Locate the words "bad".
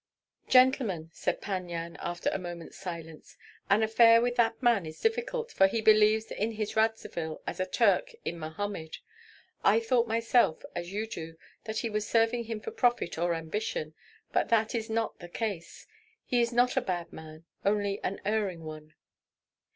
16.81-17.13